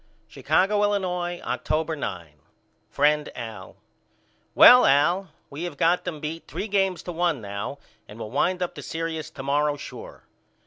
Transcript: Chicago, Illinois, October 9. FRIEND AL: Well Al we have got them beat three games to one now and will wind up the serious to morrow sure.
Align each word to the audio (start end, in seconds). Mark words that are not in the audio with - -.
Chicago, 0.27 0.81
Illinois, 0.81 1.39
October 1.43 1.95
9. 1.95 2.29
FRIEND 2.89 3.29
AL: 3.35 3.75
Well 4.55 4.83
Al 4.83 5.29
we 5.51 5.61
have 5.65 5.77
got 5.77 6.05
them 6.05 6.19
beat 6.19 6.47
three 6.47 6.67
games 6.67 7.03
to 7.03 7.11
one 7.11 7.39
now 7.39 7.77
and 8.07 8.17
will 8.17 8.31
wind 8.31 8.63
up 8.63 8.73
the 8.73 8.81
serious 8.81 9.29
to 9.29 9.43
morrow 9.43 9.77
sure. 9.77 10.23